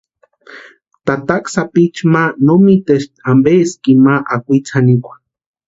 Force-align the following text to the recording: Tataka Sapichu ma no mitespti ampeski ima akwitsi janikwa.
Tataka 1.05 1.49
Sapichu 1.53 2.03
ma 2.13 2.23
no 2.45 2.55
mitespti 2.65 3.17
ampeski 3.31 3.89
ima 3.95 4.13
akwitsi 4.35 4.69
janikwa. 4.73 5.13